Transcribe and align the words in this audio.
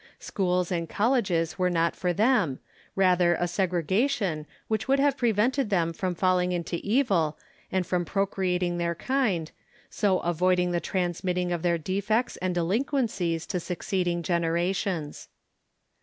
Schools 0.17 0.71
and 0.71 0.89
colleges 0.89 1.59
were 1.59 1.69
not 1.69 1.95
for 1.95 2.11
them, 2.11 2.57
rather 2.95 3.35
a 3.35 3.47
segregation 3.47 4.47
which 4.67 4.87
would 4.87 4.97
have 4.97 5.15
prevented 5.15 5.69
them 5.69 5.93
from 5.93 6.15
falling 6.15 6.51
into 6.51 6.77
evil 6.77 7.37
and 7.71 7.85
from 7.85 8.03
procre 8.03 8.55
ating 8.55 8.79
their 8.79 8.95
kind, 8.95 9.51
so 9.91 10.17
avoiding 10.21 10.71
the 10.71 10.79
transmitting 10.81 11.51
of 11.51 11.61
their 11.61 11.77
defects 11.77 12.35
and 12.37 12.55
delinquencies 12.55 13.45
to 13.45 13.59
succeeding 13.59 14.23
generations. 14.23 15.27